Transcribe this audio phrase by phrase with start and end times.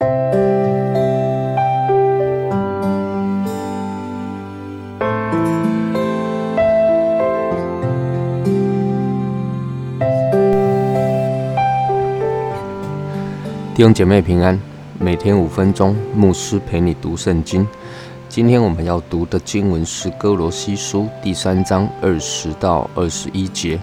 [0.00, 0.06] 弟
[13.82, 14.60] 兄姐妹平安，
[14.98, 17.66] 每天五分钟，牧师陪你读圣经。
[18.28, 23.78] 今天我们要读的经文是哥罗西书第三章二十到二十一节。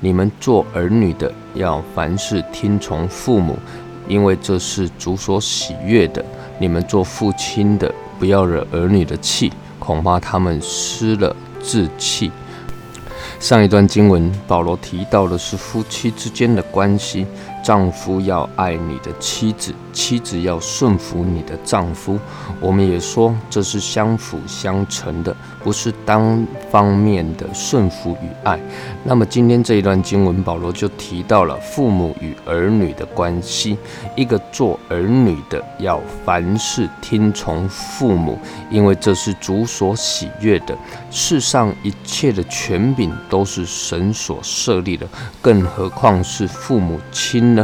[0.00, 3.56] 你们做儿女的，要凡事听从父母，
[4.08, 6.24] 因为这是主所喜悦的。
[6.58, 12.30] 你们做父亲的，不要惹儿女的气，恐怕他们失了志气。
[13.38, 17.26] 上一段经文，保罗提到的是夫妻之间的关系。
[17.70, 22.18] 丈夫要爱你的妻子，妻子要顺服你的丈夫。
[22.58, 28.58] 我们也说这是相辅相成的，不是单方面的顺服与爱。
[29.04, 33.78] 那么今天这一段经文，保罗就提到了父母与儿女的关系。
[34.16, 38.36] 一个做儿女的要凡事听从父母，
[38.68, 40.76] 因为这是主所喜悦的。
[41.08, 45.06] 世上一切的权柄都是神所设立的，
[45.40, 47.59] 更何况是父母亲人。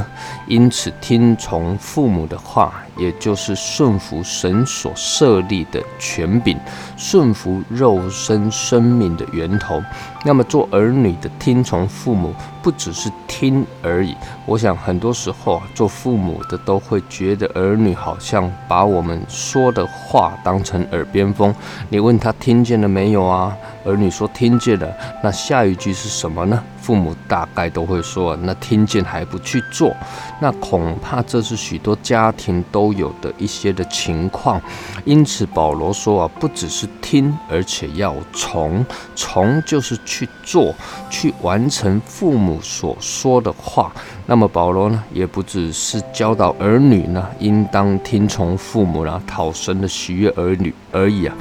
[0.47, 6.59] 因此听从父母的话，也就是顺服神所设立的权柄，
[6.97, 9.83] 顺服肉身生命的源头。
[10.25, 14.15] 那么做儿女的听从父母，不只是听而已。
[14.45, 21.55] 我想很多时候啊，做父母的都会觉得儿女好像把我们说的话当成耳边风。
[21.89, 23.57] 你问他听见了没有啊？
[23.85, 24.93] 儿女说听见了。
[25.23, 26.61] 那下一句是什么呢？
[26.87, 29.93] 父母大概都会说：“那听见还不去做，
[30.41, 34.63] 那恐怕这是许多家庭都有的一些的情况。”
[35.05, 40.73] 因此保罗说啊，不只是听，而且要从，从就是去做，
[41.11, 43.91] 去完成父母所说的话。
[44.27, 51.35] 那么保罗呢，也不只是教导儿女呢，应当听从父母啦，讨神的喜悦儿女而已啊。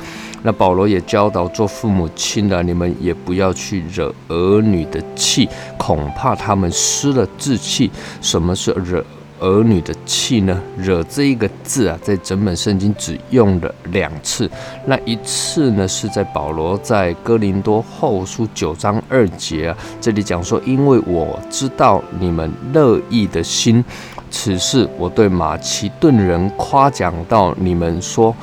[0.46, 7.90] 那保罗也教导做父母亲的，你们也不要去惹儿女的气，恐怕他们失了志气。
[8.22, 9.04] 什么是惹
[9.40, 10.62] 儿女的气呢？
[10.78, 14.48] 惹这一个字啊，在整本圣经只用了两次。
[14.86, 23.84] 那一次呢，是在保罗在哥林多后书九章二节啊，这里讲说，因为我知道你们乐意的心，
[24.30, 28.36] 此事我对马其顿人夸奖到你们说。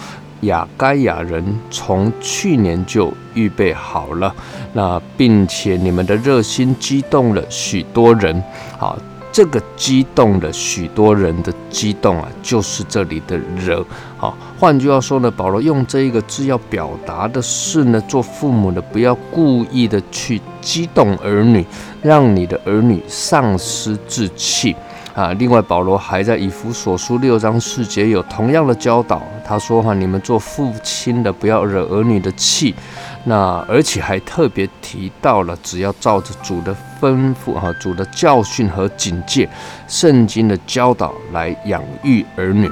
[0.42, 4.34] 雅该亚人从去年就预备好了，
[4.72, 8.42] 那并且你们的热心激动了许多人。
[8.76, 8.98] 好，
[9.30, 13.84] 这个激动了许多人的激动啊，就是这里的惹。
[14.16, 21.64] 好，换句话说呢，保罗用这一个字要表达的是呢，做父母的不要故意的去激动儿女，
[22.02, 24.74] 让你的儿女丧失志气。
[25.14, 29.22] 啊，另外保罗还在以弗所书六章四节有同样的教导。
[29.52, 32.74] 他说：“哈，你们做父亲的不要惹儿女的气。”
[33.24, 39.48] 那而且还特别提到了，只要照着主的吩咐、哈主的教训和警戒、
[39.86, 42.68] 圣经的教导来养育儿女。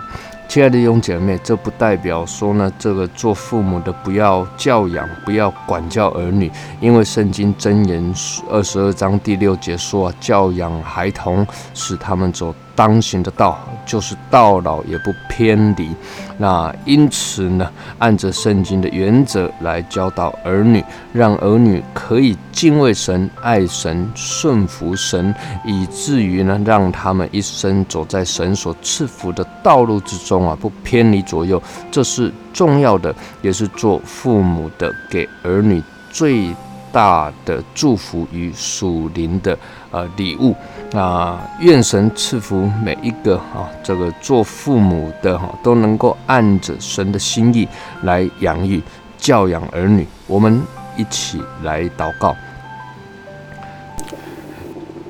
[0.51, 6.51] 亲爱的弟兄姐妹，这不代表说呢，这个做父母的不要教养、不要管教儿女，
[6.81, 8.13] 因为圣经箴言
[8.51, 12.53] 二十二章第六节说，啊教养孩童，使他们走。
[12.73, 15.91] 当行的道就是到老也不偏离。
[16.39, 25.35] 那因此呢，按着圣经的原则来教导儿女，让儿女可以敬畏神、爱神、顺服神，
[25.67, 31.63] 以至于呢，让他们一生走在神所赐福的道路之中啊，不偏离左右。
[31.91, 36.55] 这是重要的，也是做父母的给儿女最
[36.93, 39.57] 大的祝福与属灵的
[39.91, 40.55] 呃礼物。
[40.93, 47.69] 那愿神赐福每一个啊，这个做父母的哈，都能够按着神的心意
[48.03, 48.83] 来养育、
[49.17, 50.07] 教养儿女。
[50.27, 50.61] 我们
[50.97, 52.37] 一起来祷告。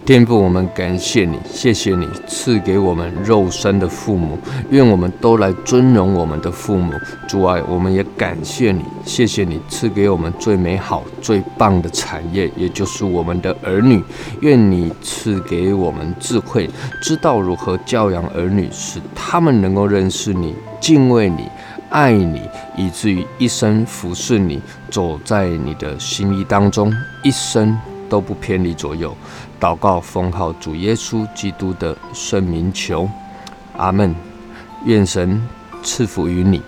[0.07, 4.37] 天父，我们感谢你，谢谢你赐给我们肉身的父母，
[4.71, 6.93] 愿我们都来尊荣我们的父母。
[7.29, 14.03] 主啊，我们也感谢你，谢谢你赐给我们最美好、最棒的产业，也就是我们的儿女。
[14.41, 16.69] 愿你赐给我们智慧，
[17.01, 21.47] 知道如何教养儿女，使他们能够认识你、敬畏你、
[21.91, 22.41] 爱你，
[22.77, 24.61] 以至于一生服侍你，
[24.91, 26.93] 走在你的心意当中，
[27.23, 27.79] 一生
[28.11, 29.17] 都不偏离左右。
[29.59, 33.09] 祷告奉号主耶稣基督的圣名求，
[33.79, 34.15] 阿门。
[34.85, 35.41] 愿神
[35.83, 36.61] 赐福于你。